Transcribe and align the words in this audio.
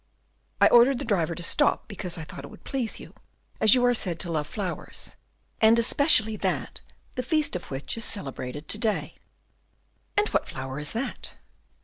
I 0.59 0.67
ordered 0.69 0.97
the 0.97 1.05
driver 1.05 1.35
to 1.35 1.43
stop 1.43 1.87
because 1.87 2.17
I 2.17 2.23
thought 2.23 2.43
it 2.43 2.49
would 2.49 2.63
please 2.63 2.99
you, 2.99 3.13
as 3.59 3.75
you 3.75 3.85
are 3.85 3.93
said 3.93 4.19
to 4.21 4.31
love 4.31 4.47
flowers, 4.47 5.15
and 5.61 5.77
especially 5.77 6.35
that 6.37 6.81
the 7.13 7.21
feast 7.21 7.55
of 7.55 7.69
which 7.69 7.95
is 7.97 8.03
celebrated 8.03 8.67
to 8.69 8.79
day." 8.79 9.19
"And 10.17 10.27
what 10.29 10.47
flower 10.47 10.79
is 10.79 10.93
that?" 10.93 11.33